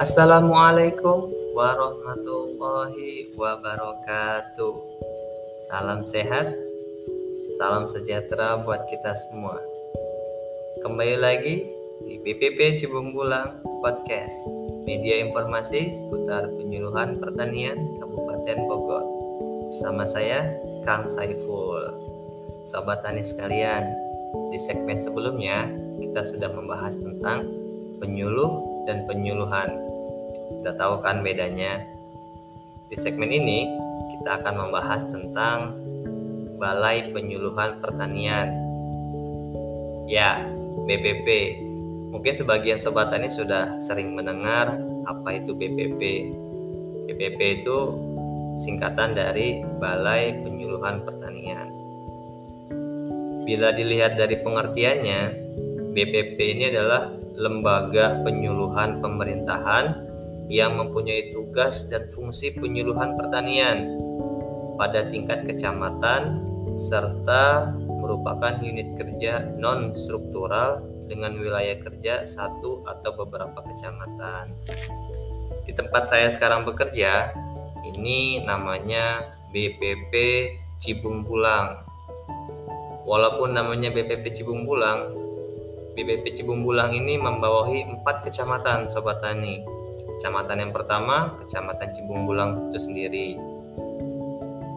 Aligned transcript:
Assalamualaikum 0.00 1.28
warahmatullahi 1.52 3.36
wabarakatuh. 3.36 4.74
Salam 5.68 6.08
sehat, 6.08 6.56
salam 7.60 7.84
sejahtera 7.84 8.64
buat 8.64 8.80
kita 8.88 9.12
semua. 9.12 9.60
Kembali 10.80 11.20
lagi 11.20 11.68
di 12.00 12.16
BPP 12.16 12.80
Cibungbulang 12.80 13.60
Podcast, 13.84 14.40
media 14.88 15.20
informasi 15.20 15.92
seputar 15.92 16.48
penyuluhan 16.48 17.20
pertanian 17.20 17.76
Kabupaten 18.00 18.56
Bogor. 18.72 19.04
Bersama 19.68 20.08
saya, 20.08 20.48
Kang 20.88 21.04
Saiful. 21.04 21.92
Sobat 22.64 23.04
tani 23.04 23.20
sekalian, 23.20 23.84
di 24.48 24.56
segmen 24.64 24.96
sebelumnya 24.96 25.68
kita 26.00 26.24
sudah 26.24 26.48
membahas 26.56 26.96
tentang 26.96 27.44
penyuluh 28.00 28.70
dan 28.88 29.04
penyuluhan 29.04 29.89
sudah 30.50 30.74
tahu 30.74 30.98
kan 31.00 31.22
bedanya? 31.22 31.78
Di 32.90 32.96
segmen 32.98 33.30
ini 33.30 33.70
kita 34.18 34.42
akan 34.42 34.54
membahas 34.66 35.06
tentang 35.06 35.78
Balai 36.58 37.08
Penyuluhan 37.14 37.80
Pertanian. 37.80 38.50
Ya, 40.10 40.44
BPP. 40.84 41.28
Mungkin 42.10 42.34
sebagian 42.34 42.76
sobat 42.76 43.14
tani 43.14 43.30
sudah 43.30 43.78
sering 43.78 44.12
mendengar 44.12 44.74
apa 45.06 45.38
itu 45.38 45.54
BPP. 45.54 46.02
BPP 47.06 47.62
itu 47.62 47.78
singkatan 48.58 49.14
dari 49.14 49.62
Balai 49.78 50.34
Penyuluhan 50.42 51.06
Pertanian. 51.06 51.70
Bila 53.46 53.72
dilihat 53.72 54.20
dari 54.20 54.36
pengertiannya, 54.42 55.20
BPP 55.96 56.38
ini 56.38 56.64
adalah 56.74 57.08
lembaga 57.40 58.20
penyuluhan 58.20 59.00
pemerintahan 59.00 60.09
yang 60.50 60.74
mempunyai 60.74 61.30
tugas 61.30 61.86
dan 61.86 62.10
fungsi 62.10 62.50
penyuluhan 62.58 63.14
pertanian 63.14 63.94
pada 64.74 65.06
tingkat 65.06 65.46
kecamatan 65.46 66.42
serta 66.74 67.70
merupakan 67.86 68.58
unit 68.58 68.98
kerja 68.98 69.46
non 69.54 69.94
struktural 69.94 70.82
dengan 71.06 71.38
wilayah 71.38 71.78
kerja 71.78 72.26
satu 72.26 72.82
atau 72.82 73.10
beberapa 73.14 73.62
kecamatan. 73.62 74.50
Di 75.62 75.70
tempat 75.70 76.10
saya 76.10 76.26
sekarang 76.26 76.66
bekerja, 76.66 77.30
ini 77.86 78.42
namanya 78.42 79.30
BPP 79.54 80.14
Cibung 80.82 81.22
Bulang. 81.22 81.86
Walaupun 83.06 83.54
namanya 83.54 83.94
BPP 83.94 84.42
Cibung 84.42 84.66
Bulang, 84.66 85.14
BPP 85.94 86.42
Cibung 86.42 86.66
Bulang 86.66 86.90
ini 86.90 87.18
membawahi 87.18 87.86
empat 87.86 88.26
kecamatan 88.26 88.90
Sobat 88.90 89.22
Tani 89.22 89.79
Kecamatan 90.20 90.68
yang 90.68 90.72
pertama, 90.76 91.32
Kecamatan 91.40 91.96
Cibung 91.96 92.28
Bulang 92.28 92.68
itu 92.68 92.76
sendiri. 92.76 93.40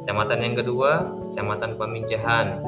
Kecamatan 0.00 0.40
yang 0.40 0.56
kedua, 0.56 1.12
Kecamatan 1.28 1.76
Peminjahan. 1.76 2.64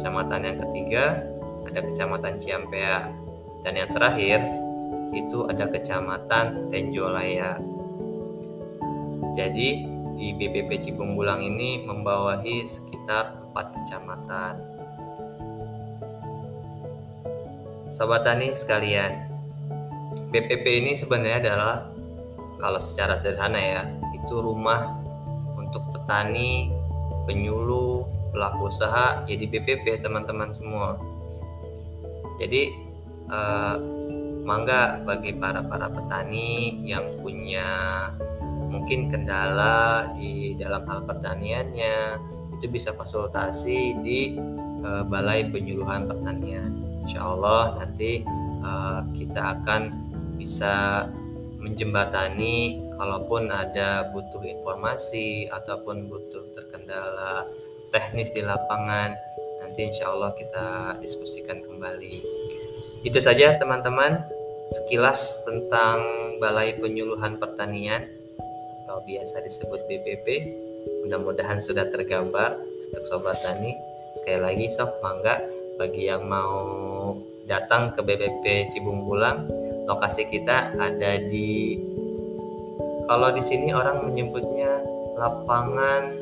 Kecamatan 0.00 0.40
yang 0.40 0.56
ketiga, 0.56 1.20
ada 1.68 1.84
Kecamatan 1.84 2.40
Ciampea. 2.40 3.12
Dan 3.60 3.72
yang 3.76 3.92
terakhir, 3.92 4.40
itu 5.12 5.44
ada 5.52 5.68
Kecamatan 5.68 6.72
Tenjolaya. 6.72 7.60
Jadi, 9.36 9.84
di 10.16 10.32
BPP 10.32 10.88
Cibung 10.88 11.12
Bulang 11.12 11.44
ini 11.44 11.84
membawahi 11.84 12.64
sekitar 12.64 13.52
4 13.52 13.84
kecamatan. 13.84 14.52
Sobat 17.92 18.24
Tani 18.24 18.56
sekalian, 18.56 19.28
BPP 20.32 20.64
ini 20.80 20.96
sebenarnya 20.96 21.44
adalah 21.44 21.97
kalau 22.58 22.82
secara 22.82 23.16
sederhana 23.16 23.58
ya 23.58 23.82
itu 24.12 24.34
rumah 24.38 24.98
untuk 25.56 25.82
petani 25.94 26.74
penyuluh 27.24 28.04
pelaku 28.34 28.68
usaha 28.68 29.24
ya 29.24 29.34
di 29.38 29.46
BPP 29.48 30.04
teman-teman 30.04 30.52
semua. 30.52 30.98
Jadi 32.38 32.70
eh, 33.30 33.76
mangga 34.44 35.02
bagi 35.04 35.36
para 35.36 35.60
para 35.64 35.90
petani 35.90 36.80
yang 36.86 37.04
punya 37.20 37.68
mungkin 38.68 39.08
kendala 39.08 40.12
di 40.16 40.56
dalam 40.56 40.84
hal 40.88 41.04
pertaniannya 41.08 42.20
itu 42.58 42.66
bisa 42.68 42.92
konsultasi 42.94 43.96
di 44.02 44.36
eh, 44.84 45.02
Balai 45.06 45.48
Penyuluhan 45.48 46.08
Pertanian. 46.08 47.02
Insya 47.04 47.24
Allah 47.24 47.80
nanti 47.80 48.24
eh, 48.62 49.00
kita 49.16 49.60
akan 49.60 49.82
bisa 50.38 51.06
menjembatani 51.58 52.86
kalaupun 52.94 53.50
ada 53.50 54.08
butuh 54.14 54.42
informasi 54.46 55.50
ataupun 55.50 56.06
butuh 56.06 56.54
terkendala 56.54 57.46
teknis 57.90 58.30
di 58.30 58.46
lapangan 58.46 59.14
nanti 59.62 59.90
insya 59.90 60.08
Allah 60.14 60.32
kita 60.38 60.96
diskusikan 61.02 61.60
kembali. 61.60 62.22
Itu 63.02 63.18
saja 63.18 63.58
teman-teman. 63.58 64.22
Sekilas 64.68 65.48
tentang 65.48 66.04
Balai 66.44 66.76
Penyuluhan 66.76 67.40
Pertanian 67.40 68.04
atau 68.84 69.00
biasa 69.00 69.40
disebut 69.40 69.80
BPP 69.88 70.28
mudah-mudahan 71.08 71.56
sudah 71.56 71.88
tergambar 71.88 72.60
untuk 72.60 73.04
sobat 73.08 73.40
tani. 73.40 73.72
Sekali 74.12 74.40
lagi 74.40 74.66
sob 74.68 74.92
mangga 75.00 75.40
bagi 75.80 76.12
yang 76.12 76.28
mau 76.28 76.60
datang 77.48 77.96
ke 77.96 78.00
BPP 78.04 78.76
Cibung 78.76 79.08
Bulang 79.08 79.67
lokasi 79.88 80.28
kita 80.28 80.76
ada 80.76 81.16
di 81.16 81.80
kalau 83.08 83.32
di 83.32 83.40
sini 83.40 83.72
orang 83.72 84.04
menyebutnya 84.04 84.84
lapangan 85.16 86.12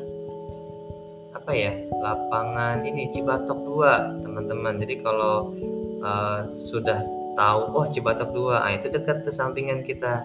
apa 1.35 1.51
ya 1.51 1.75
lapangan 1.99 2.81
ini 2.87 3.11
Cibatok 3.11 3.59
2 3.59 4.23
teman-teman. 4.23 4.79
Jadi 4.79 5.03
kalau 5.03 5.51
uh, 5.99 6.47
sudah 6.47 7.03
tahu 7.35 7.61
oh 7.75 7.85
Cibatok 7.91 8.31
2 8.31 8.55
nah, 8.55 8.71
itu 8.71 8.87
dekat 8.87 9.27
ke 9.27 9.31
sampingan 9.35 9.83
kita. 9.83 10.23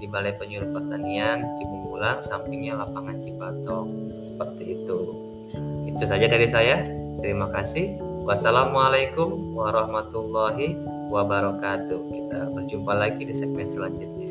Di 0.00 0.08
Balai 0.08 0.32
Penyuluh 0.32 0.72
Pertanian 0.72 1.44
Cibungbulang 1.60 2.24
sampingnya 2.24 2.74
lapangan 2.74 3.20
Cibatok. 3.22 3.86
Seperti 4.26 4.62
itu. 4.82 4.98
Itu 5.86 6.04
saja 6.08 6.26
dari 6.26 6.48
saya. 6.48 6.82
Terima 7.20 7.52
kasih. 7.52 8.00
Wassalamualaikum 8.24 9.54
warahmatullahi 9.54 10.89
wabarakatuh. 11.10 12.00
Kita 12.06 12.38
berjumpa 12.54 12.92
lagi 12.94 13.26
di 13.26 13.34
segmen 13.34 13.66
selanjutnya. 13.66 14.29